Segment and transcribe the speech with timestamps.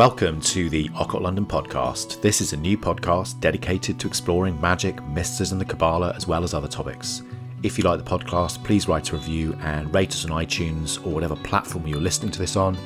[0.00, 2.22] Welcome to the Occult London podcast.
[2.22, 6.54] This is a new podcast dedicated to exploring magic, mysticism, the Kabbalah, as well as
[6.54, 7.20] other topics.
[7.62, 11.10] If you like the podcast, please write a review and rate us on iTunes or
[11.10, 12.78] whatever platform you're listening to this on,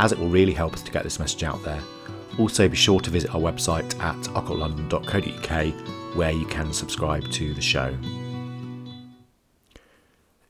[0.00, 1.80] as it will really help us to get this message out there.
[2.40, 7.62] Also, be sure to visit our website at occultlondon.co.uk where you can subscribe to the
[7.62, 7.96] show.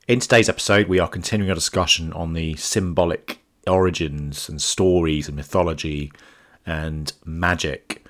[0.07, 3.38] In today's episode, we are continuing our discussion on the symbolic
[3.69, 6.11] origins and stories and mythology
[6.65, 8.05] and magic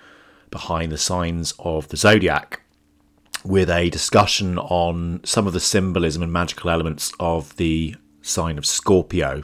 [0.50, 2.62] behind the signs of the zodiac
[3.46, 8.66] with a discussion on some of the symbolism and magical elements of the sign of
[8.66, 9.44] Scorpio.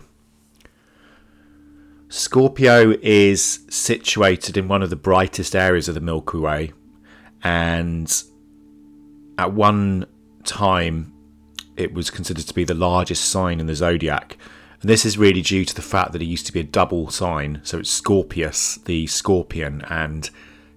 [2.10, 6.72] Scorpio is situated in one of the brightest areas of the Milky Way,
[7.44, 8.24] and
[9.38, 10.06] at one
[10.44, 11.14] time
[11.76, 14.38] it was considered to be the largest sign in the zodiac.
[14.86, 17.10] And this is really due to the fact that it used to be a double
[17.10, 17.60] sign.
[17.64, 20.30] So it's Scorpius, the scorpion, and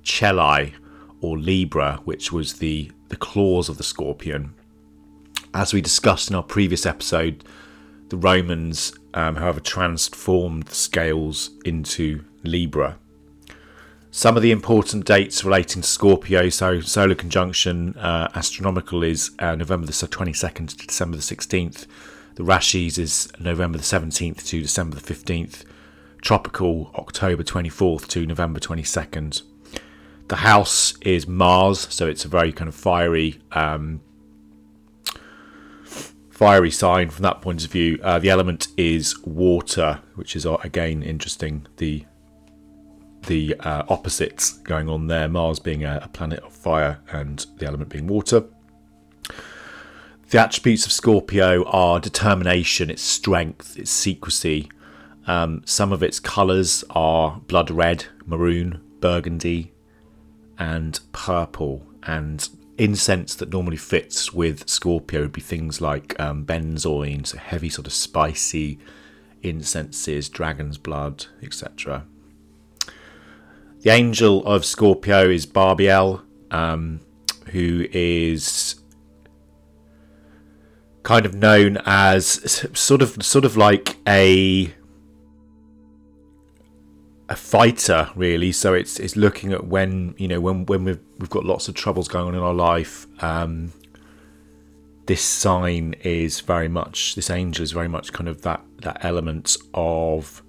[0.02, 0.72] Chelai,
[1.20, 4.54] or Libra, which was the, the claws of the scorpion.
[5.52, 7.44] As we discussed in our previous episode,
[8.08, 12.96] the Romans, um, however, transformed the scales into Libra.
[14.10, 19.54] Some of the important dates relating to Scorpio, so solar conjunction uh, astronomical is uh,
[19.54, 21.84] November the 22nd to December the 16th.
[22.38, 25.64] The Rashis is November the 17th to December the 15th.
[26.22, 29.42] Tropical, October 24th to November 22nd.
[30.28, 34.02] The house is Mars, so it's a very kind of fiery, um,
[36.30, 37.98] fiery sign from that point of view.
[38.04, 41.66] Uh, the element is water, which is uh, again interesting.
[41.78, 42.04] The
[43.26, 45.26] the uh, opposites going on there.
[45.28, 48.44] Mars being a, a planet of fire, and the element being water.
[50.30, 54.70] The attributes of Scorpio are determination, its strength, its secrecy.
[55.26, 59.72] Um, some of its colours are blood red, maroon, burgundy,
[60.58, 61.86] and purple.
[62.02, 67.70] And incense that normally fits with Scorpio would be things like um, benzoin, so heavy,
[67.70, 68.78] sort of spicy
[69.42, 72.04] incenses, dragon's blood, etc.
[73.80, 77.00] The angel of Scorpio is Barbiel, um,
[77.46, 78.74] who is
[81.08, 82.26] kind of known as
[82.78, 84.70] sort of sort of like a
[87.30, 88.52] a fighter really.
[88.52, 91.74] So it's it's looking at when you know when when we've we've got lots of
[91.74, 93.72] troubles going on in our life um
[95.06, 99.56] this sign is very much this angel is very much kind of that that element
[99.72, 100.42] of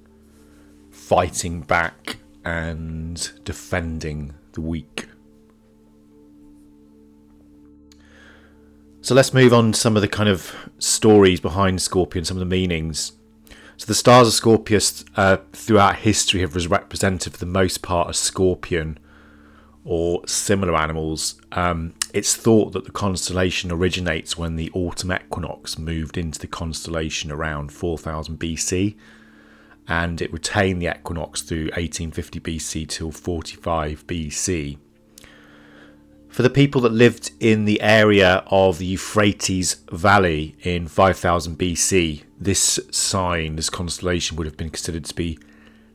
[0.91, 5.07] fighting back and defending the weak
[9.09, 12.41] So let's move on to some of the kind of stories behind Scorpion, some of
[12.41, 13.13] the meanings.
[13.75, 18.13] So the stars of Scorpius uh, throughout history have represented for the most part a
[18.13, 18.99] scorpion
[19.83, 21.41] or similar animals.
[21.53, 27.31] Um, it's thought that the constellation originates when the autumn equinox moved into the constellation
[27.31, 28.95] around 4000 BC
[29.87, 34.77] and it retained the equinox through 1850 BC till 45 BC.
[36.29, 42.23] For the people that lived in the area of the Euphrates Valley in 5000 BC,
[42.39, 45.39] this sign, this constellation, would have been considered to be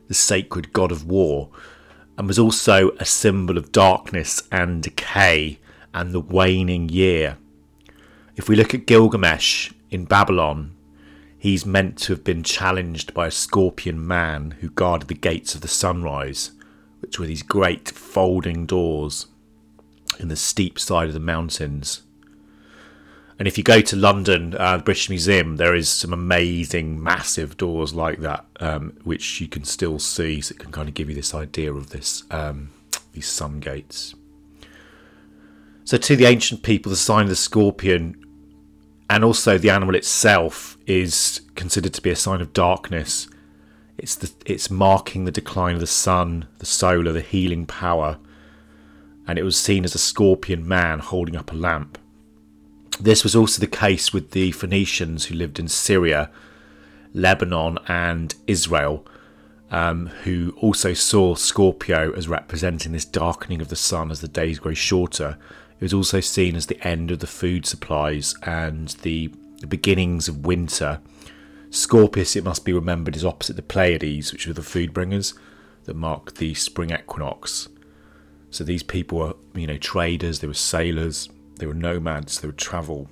[0.08, 1.50] the sacred god of war
[2.18, 5.60] and was also a symbol of darkness and decay
[5.94, 7.38] and the waning year.
[8.34, 10.74] If we look at Gilgamesh in Babylon,
[11.38, 15.60] he's meant to have been challenged by a scorpion man who guarded the gates of
[15.60, 16.50] the sunrise,
[16.98, 19.28] which were these great folding doors
[20.18, 22.02] in the steep side of the mountains.
[23.38, 27.56] And if you go to London, uh, the British Museum, there is some amazing, massive
[27.56, 30.40] doors like that, um, which you can still see.
[30.40, 32.70] So it can kind of give you this idea of this um,
[33.12, 34.14] these sun gates.
[35.84, 38.24] So to the ancient people, the sign of the scorpion,
[39.10, 43.28] and also the animal itself, is considered to be a sign of darkness.
[43.98, 48.18] It's the it's marking the decline of the sun, the solar, the healing power
[49.26, 51.98] and it was seen as a scorpion man holding up a lamp.
[53.00, 56.30] This was also the case with the Phoenicians who lived in Syria,
[57.12, 59.04] Lebanon, and Israel,
[59.70, 64.60] um, who also saw Scorpio as representing this darkening of the sun as the days
[64.60, 65.36] grow shorter.
[65.80, 70.28] It was also seen as the end of the food supplies and the, the beginnings
[70.28, 71.00] of winter.
[71.70, 75.34] Scorpius, it must be remembered, is opposite the Pleiades, which were the food bringers
[75.84, 77.68] that mark the spring equinox.
[78.54, 82.56] So these people were, you know, traders, they were sailors, they were nomads, they would
[82.56, 83.08] travel.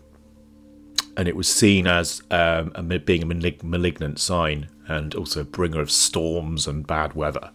[1.17, 5.45] And it was seen as um, a, being a malig- malignant sign and also a
[5.45, 7.51] bringer of storms and bad weather.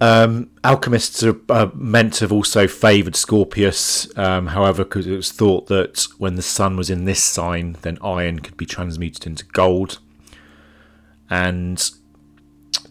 [0.00, 5.30] Um, alchemists are, are, meant to have also favoured Scorpius, um, however, because it was
[5.30, 9.44] thought that when the sun was in this sign, then iron could be transmuted into
[9.44, 9.98] gold.
[11.28, 11.90] And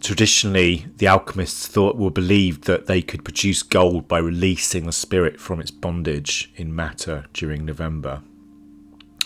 [0.00, 5.40] traditionally, the alchemists thought were believed that they could produce gold by releasing the spirit
[5.40, 8.22] from its bondage in matter during November.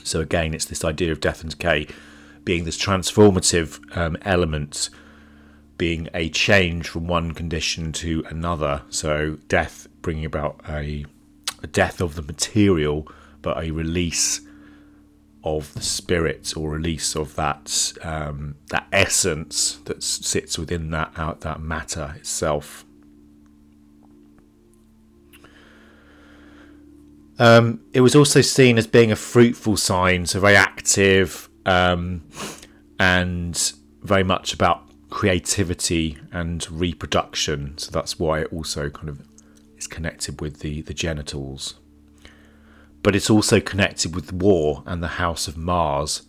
[0.03, 1.87] So again, it's this idea of death and decay
[2.44, 4.91] being this transformative um, element
[5.79, 8.82] being a change from one condition to another.
[8.91, 11.06] So death bringing about a,
[11.62, 13.09] a death of the material,
[13.43, 14.41] but a release
[15.44, 21.43] of the spirit or release of that um, that essence that sits within that out
[21.43, 22.85] that matter itself.
[27.38, 32.23] Um, it was also seen as being a fruitful sign, so very active um,
[32.99, 37.76] and very much about creativity and reproduction.
[37.79, 39.26] So that's why it also kind of
[39.76, 41.75] is connected with the, the genitals.
[43.04, 46.22] But it's also connected with war and the house of Mars,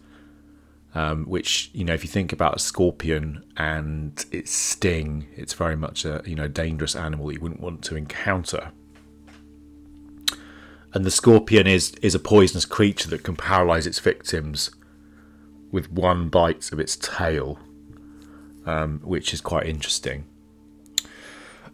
[0.94, 5.76] um, which you know if you think about a scorpion and its sting, it's very
[5.76, 8.72] much a you know dangerous animal you wouldn't want to encounter.
[10.94, 14.70] And the scorpion is is a poisonous creature that can paralyze its victims
[15.72, 17.58] with one bite of its tail
[18.66, 20.26] um, which is quite interesting.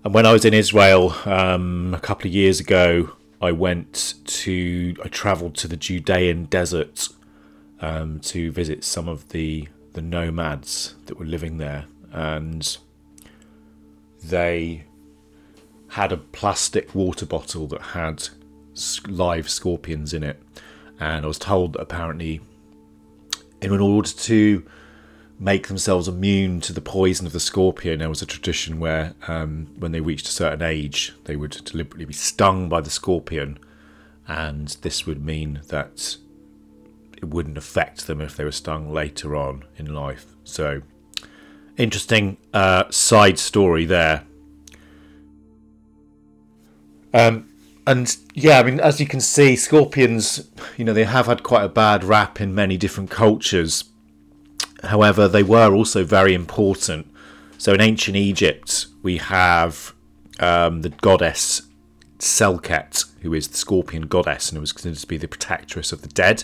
[0.04, 3.12] And when I was in Israel um, a couple of years ago,
[3.42, 7.10] I went to I travelled to the Judean desert
[7.80, 12.78] um, to visit some of the the nomads that were living there, and
[14.24, 14.86] they
[15.90, 18.30] had a plastic water bottle that had
[19.08, 20.42] live scorpions in it,
[21.00, 22.42] and I was told that apparently,
[23.62, 24.64] in order to
[25.42, 27.98] make themselves immune to the poison of the scorpion.
[27.98, 32.06] There was a tradition where, um, when they reached a certain age, they would deliberately
[32.06, 33.58] be stung by the scorpion,
[34.28, 36.18] and this would mean that
[37.18, 40.28] it wouldn't affect them if they were stung later on in life.
[40.44, 40.84] So,
[41.76, 44.24] interesting uh, side story there.
[47.16, 47.50] Um,
[47.88, 50.48] and yeah, I mean, as you can see, scorpions,
[50.78, 53.86] you know, they have had quite a bad rap in many different cultures
[54.84, 57.08] However, they were also very important.
[57.58, 59.94] So in ancient Egypt, we have
[60.40, 61.62] um, the goddess
[62.20, 66.08] Selket, who is the scorpion goddess and was considered to be the protectress of the
[66.08, 66.44] dead.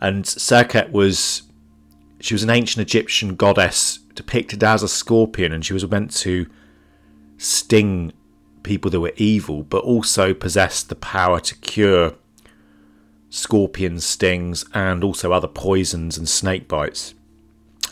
[0.00, 1.42] And Serket was
[2.20, 6.46] she was an ancient Egyptian goddess depicted as a scorpion, and she was meant to
[7.36, 8.12] sting
[8.62, 12.14] people that were evil, but also possessed the power to cure
[13.32, 17.14] scorpion stings, and also other poisons and snake bites.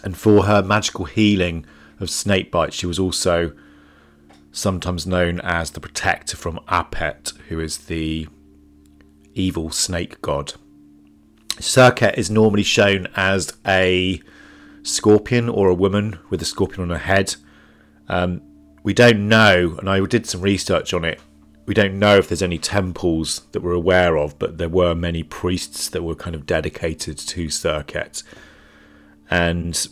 [0.04, 1.64] And for her magical healing
[1.98, 3.52] of snake bites, she was also
[4.52, 8.28] sometimes known as the protector from Apep, who is the
[9.34, 10.52] evil snake god.
[11.52, 14.20] Serket is normally shown as a
[14.82, 17.36] scorpion or a woman with a scorpion on her head.
[18.08, 18.42] Um,
[18.82, 21.18] we don't know, and I did some research on it,
[21.70, 25.22] we don't know if there's any temples that we're aware of, but there were many
[25.22, 28.24] priests that were kind of dedicated to Serket.
[29.30, 29.86] And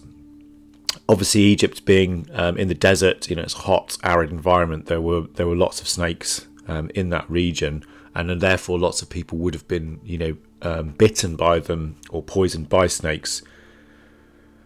[1.08, 4.86] obviously, Egypt being um, in the desert, you know, it's hot, arid environment.
[4.86, 9.08] There were there were lots of snakes um, in that region, and therefore lots of
[9.08, 13.40] people would have been, you know, um, bitten by them or poisoned by snakes.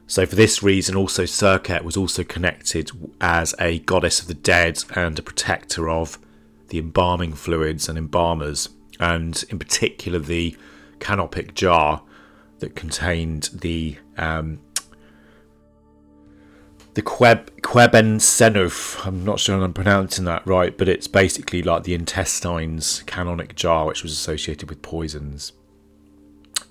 [0.06, 2.90] So for this reason, also Serket was also connected
[3.20, 6.18] as a goddess of the dead and a protector of
[6.72, 10.56] the embalming fluids and embalmers, and in particular the
[11.00, 12.02] canopic jar
[12.60, 14.58] that contained the um,
[16.94, 19.06] the Queb Queben Senuf.
[19.06, 23.84] I'm not sure I'm pronouncing that right, but it's basically like the intestines canopic jar,
[23.84, 25.52] which was associated with poisons.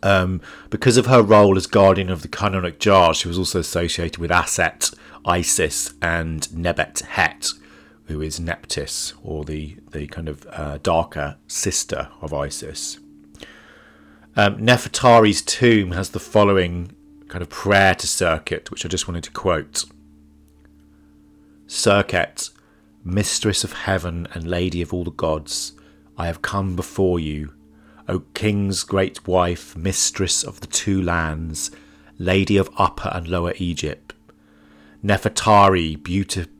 [0.01, 0.41] Um,
[0.71, 4.31] because of her role as guardian of the canopic jar, she was also associated with
[4.31, 7.51] Aset, Isis, and Nebet Het,
[8.05, 12.99] who is Nephthys, or the, the kind of uh, darker sister of Isis.
[14.35, 16.95] Um, Nefertari's tomb has the following
[17.27, 19.85] kind of prayer to Serket, which I just wanted to quote.
[21.67, 22.51] Serket,
[23.03, 25.73] mistress of heaven and lady of all the gods,
[26.17, 27.53] I have come before you,
[28.07, 31.71] O king's great wife, mistress of the two lands,
[32.17, 34.10] lady of upper and lower Egypt.
[35.03, 36.01] Nefertari,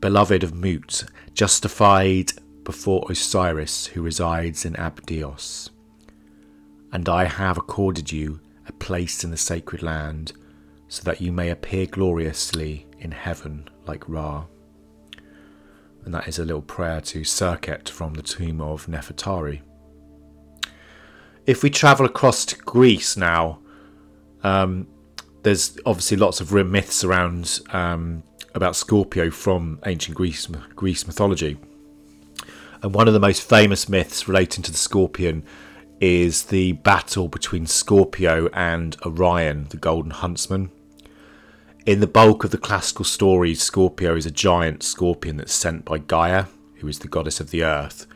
[0.00, 2.32] beloved of Mut, justified
[2.64, 5.70] before Osiris, who resides in Abydos.
[6.92, 10.32] And I have accorded you a place in the sacred land,
[10.88, 14.44] so that you may appear gloriously in heaven like Ra.
[16.04, 19.60] and that is a little prayer to Serket from the tomb of Nefertari.
[21.46, 23.60] If we travel across to Greece now,
[24.42, 24.86] um,
[25.42, 28.22] there's obviously lots of myths around um,
[28.54, 31.58] about Scorpio from ancient Greece, Greece mythology.
[32.82, 35.44] And one of the most famous myths relating to the scorpion
[36.00, 40.70] is the battle between Scorpio and Orion, the golden huntsman.
[41.86, 45.98] In the bulk of the classical stories, Scorpio is a giant scorpion that's sent by
[45.98, 48.06] Gaia, who is the goddess of the earth,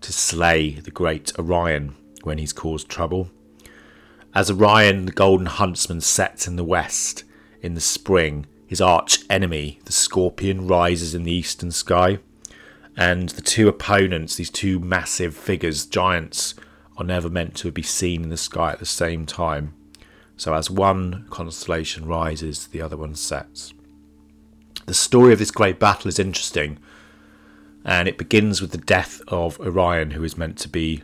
[0.00, 3.30] to slay the great Orion when he's caused trouble.
[4.34, 7.24] As Orion, the golden huntsman, sets in the west
[7.62, 12.18] in the spring, his arch enemy, the scorpion, rises in the eastern sky.
[12.96, 16.54] And the two opponents, these two massive figures, giants,
[16.98, 19.72] are never meant to be seen in the sky at the same time.
[20.36, 23.72] So as one constellation rises, the other one sets.
[24.86, 26.78] The story of this great battle is interesting,
[27.84, 31.02] and it begins with the death of Orion, who is meant to be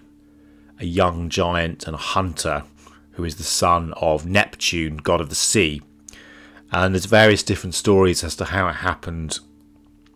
[0.78, 2.64] a young giant and a hunter,
[3.12, 5.80] who is the son of Neptune, god of the sea.
[6.74, 9.38] And there's various different stories as to how it happened.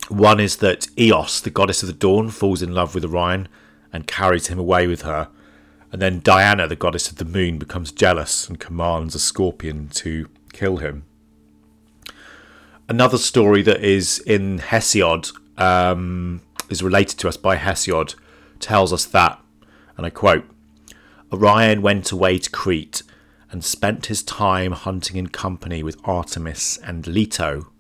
[0.08, 3.48] One is that Eos, the goddess of the dawn, falls in love with Orion
[3.92, 5.28] and carries him away with her
[5.90, 10.28] and then Diana, the goddess of the moon, becomes jealous and commands a scorpion to
[10.52, 11.04] kill him.
[12.88, 18.14] Another story that is in Hesiod, um, is related to us by Hesiod,
[18.60, 19.40] tells us that,
[19.96, 20.44] and I quote
[21.32, 23.02] Orion went away to Crete
[23.50, 27.72] and spent his time hunting in company with Artemis and Leto.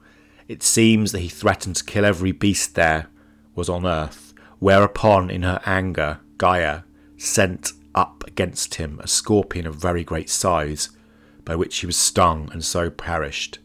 [0.46, 3.08] It seems that he threatened to kill every beast there
[3.54, 6.82] was on earth, whereupon, in her anger, Gaia
[7.16, 10.90] sent up against him a scorpion of very great size,
[11.44, 13.58] by which he was stung and so perished.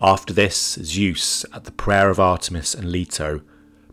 [0.00, 3.42] After this, Zeus, at the prayer of Artemis and Leto,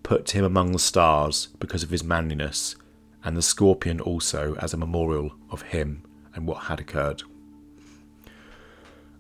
[0.04, 2.76] put him among the stars because of his manliness,
[3.24, 6.04] and the scorpion also as a memorial of him
[6.36, 7.24] and what had occurred.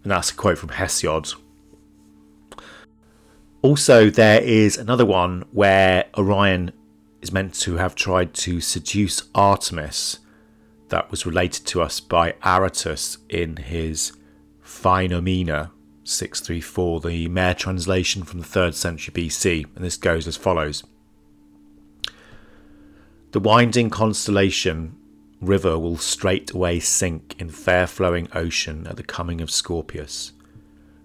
[0.05, 1.33] And that's a quote from Hesiod.
[3.63, 6.71] Also, there is another one where Orion
[7.23, 10.19] is meant to have tried to seduce Artemis
[10.89, 14.11] that was related to us by Aratus in his
[14.63, 15.71] Phainomena
[16.03, 20.83] 634, the Mair translation from the 3rd century BC, and this goes as follows
[23.31, 24.97] The winding constellation
[25.45, 30.33] river will straightway sink in fair flowing ocean at the coming of Scorpius,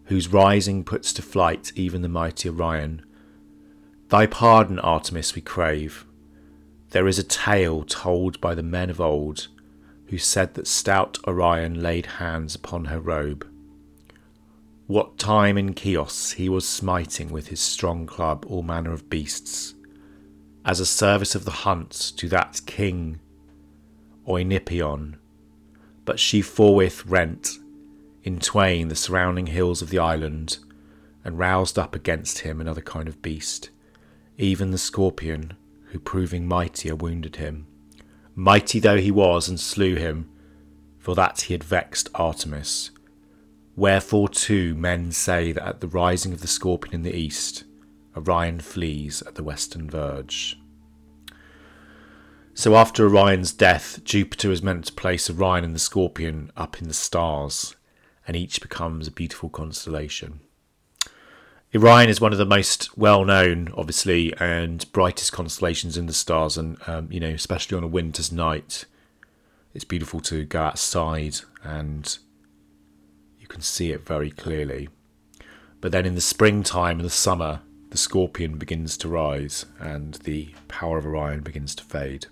[0.04, 3.04] whose rising puts to flight even the mighty Orion.
[4.08, 6.04] Thy pardon, Artemis, we crave.
[6.90, 9.48] There is a tale told by the men of old
[10.06, 13.46] who said that stout Orion laid hands upon her robe.
[14.88, 19.74] What time in Chios he was smiting with his strong club all manner of beasts,
[20.64, 23.20] as a service of the hunt to that king
[24.26, 25.16] Oenopion,
[26.04, 27.58] but she forthwith rent
[28.22, 30.58] in twain the surrounding hills of the island,
[31.24, 33.70] and roused up against him another kind of beast,
[34.38, 35.54] even the scorpion,
[35.86, 37.66] who proving mightier wounded him
[38.34, 40.28] mighty though he was, and slew him,
[40.98, 42.90] for that he had vexed Artemis.
[43.76, 47.64] Wherefore, too, men say that at the rising of the scorpion in the east,
[48.16, 50.59] Orion flees at the western verge.
[52.60, 56.88] So, after Orion's death, Jupiter is meant to place Orion and the scorpion up in
[56.88, 57.74] the stars,
[58.28, 60.40] and each becomes a beautiful constellation.
[61.74, 66.58] Orion is one of the most well known, obviously, and brightest constellations in the stars,
[66.58, 68.84] and um, you know, especially on a winter's night,
[69.72, 72.18] it's beautiful to go outside and
[73.38, 74.90] you can see it very clearly.
[75.80, 80.54] But then in the springtime and the summer, the scorpion begins to rise and the
[80.68, 82.26] power of Orion begins to fade.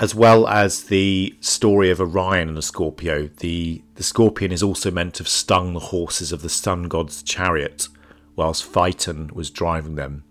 [0.00, 4.90] As well as the story of Orion and the Scorpio, the, the scorpion is also
[4.90, 7.86] meant to have stung the horses of the sun god's chariot
[8.34, 10.24] whilst Phaeton was driving them,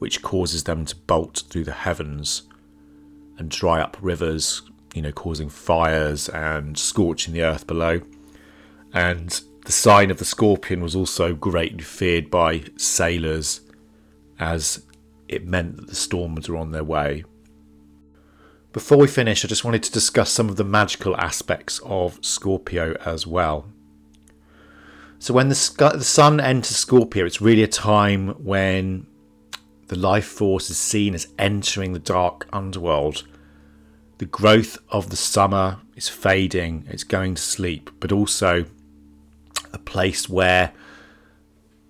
[0.00, 2.42] which causes them to bolt through the heavens
[3.38, 4.60] and dry up rivers,
[4.94, 8.02] you know, causing fires and scorching the earth below.
[8.92, 13.62] And the sign of the scorpion was also greatly feared by sailors
[14.38, 14.84] as
[15.26, 17.24] it meant that the storms were on their way.
[18.72, 22.96] Before we finish, I just wanted to discuss some of the magical aspects of Scorpio
[23.04, 23.66] as well.
[25.18, 29.08] So when the, the sun enters Scorpio, it's really a time when
[29.88, 33.24] the life force is seen as entering the dark underworld.
[34.18, 38.66] The growth of the summer is fading, it's going to sleep, but also
[39.72, 40.72] a place where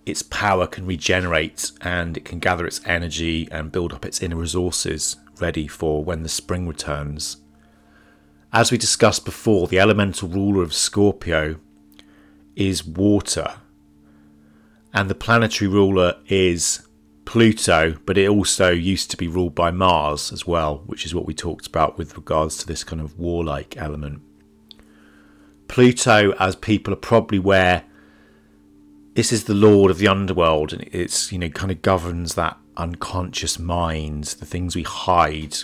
[0.07, 4.37] its power can regenerate and it can gather its energy and build up its inner
[4.37, 7.39] resources ready for when the spring returns.
[8.53, 11.57] As we discussed before, the elemental ruler of Scorpio
[12.57, 13.55] is water,
[14.93, 16.87] and the planetary ruler is
[17.25, 21.27] Pluto, but it also used to be ruled by Mars as well, which is what
[21.27, 24.21] we talked about with regards to this kind of warlike element.
[25.69, 27.85] Pluto, as people are probably aware,
[29.15, 32.57] this is the lord of the underworld, and it's you know kind of governs that
[32.81, 35.57] unconscious mind, the things we hide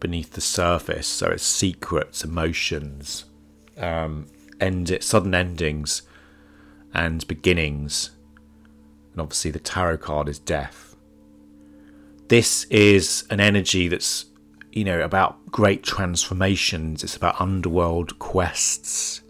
[0.00, 1.06] beneath the surface.
[1.06, 3.24] So it's secrets, emotions,
[3.78, 4.26] um,
[4.60, 6.02] end it, sudden endings,
[6.92, 8.10] and beginnings.
[9.12, 10.96] And obviously, the tarot card is death.
[12.28, 14.26] This is an energy that's
[14.72, 17.02] you know about great transformations.
[17.02, 19.22] It's about underworld quests,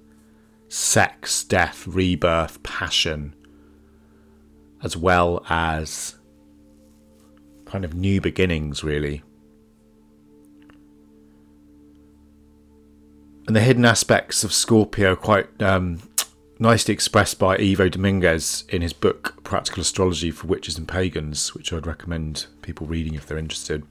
[0.69, 3.35] sex, death, rebirth, passion,
[4.83, 6.16] as well as
[7.77, 9.23] kind of new beginnings, really.
[13.47, 16.01] And the hidden aspects of Scorpio are quite um,
[16.59, 21.71] nicely expressed by Ivo Dominguez in his book Practical Astrology for Witches and Pagans, which
[21.71, 23.83] I'd recommend people reading if they're interested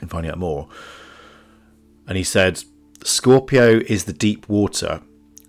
[0.00, 0.68] in finding out more.
[2.06, 2.62] And he said,
[3.02, 5.00] Scorpio is the deep water,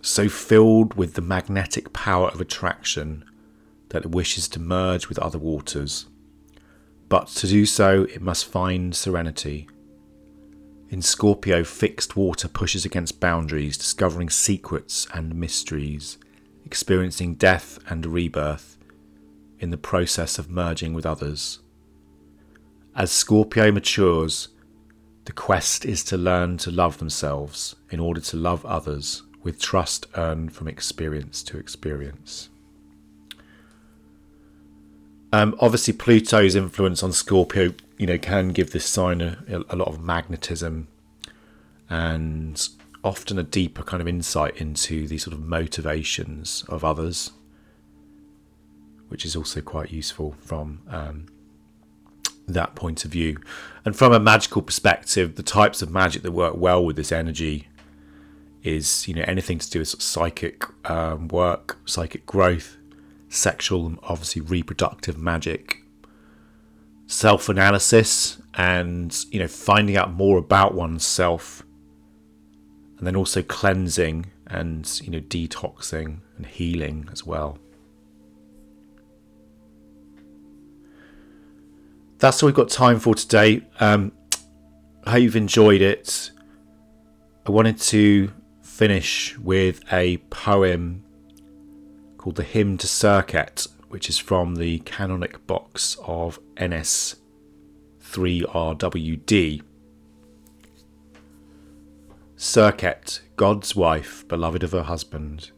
[0.01, 3.23] so filled with the magnetic power of attraction
[3.89, 6.07] that it wishes to merge with other waters.
[7.11, 9.67] But to do so, it must find serenity.
[10.87, 16.17] In Scorpio, fixed water pushes against boundaries, discovering secrets and mysteries,
[16.63, 18.77] experiencing death and rebirth
[19.59, 21.59] in the process of merging with others.
[22.95, 24.47] As Scorpio matures,
[25.25, 30.05] the quest is to learn to love themselves in order to love others with trust
[30.15, 32.47] earned from experience to experience.
[35.33, 39.37] Um, obviously, Pluto's influence on Scorpio, you know, can give this sign a,
[39.69, 40.87] a lot of magnetism
[41.89, 42.67] and
[43.03, 47.31] often a deeper kind of insight into the sort of motivations of others,
[49.07, 51.27] which is also quite useful from um,
[52.47, 53.37] that point of view.
[53.85, 57.67] And from a magical perspective, the types of magic that work well with this energy
[58.63, 62.77] is, you know, anything to do with psychic um, work, psychic growth,
[63.31, 65.83] sexual and obviously reproductive magic,
[67.07, 71.63] self analysis, and you know finding out more about oneself,
[72.97, 77.57] and then also cleansing and you know detoxing and healing as well.
[82.19, 83.65] That's all we've got time for today.
[83.79, 84.11] Um,
[85.05, 86.29] I hope you've enjoyed it.
[87.47, 91.03] I wanted to finish with a poem
[92.21, 97.15] called the Hymn to Serket, which is from the canopic box of NS
[98.03, 99.63] 3RWD.
[102.37, 105.49] Serket, God's wife, beloved of her husband,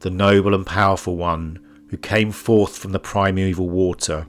[0.00, 4.26] the noble and powerful one who came forth from the primeval water,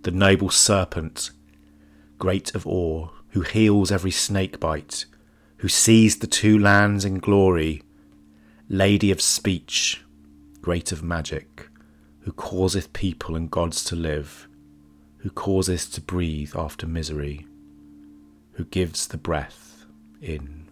[0.00, 1.30] the noble serpent,
[2.18, 5.04] great of awe, who heals every snake bite,
[5.58, 7.82] who sees the two lands in glory,
[8.70, 10.02] lady of speech,
[10.62, 11.68] great of magic,
[12.20, 14.48] who causeth people and gods to live,
[15.18, 17.46] who causeth to breathe after misery,
[18.52, 19.84] who gives the breath
[20.20, 20.68] in.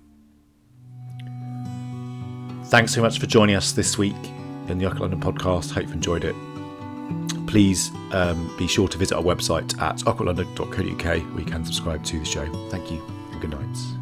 [2.66, 4.14] Thanks so much for joining us this week
[4.68, 5.72] in the Occult London podcast.
[5.72, 6.36] Hope you enjoyed it.
[7.48, 12.20] Please um, be sure to visit our website at occultlondon.co.uk where you can subscribe to
[12.20, 12.46] the show.
[12.70, 13.99] Thank you.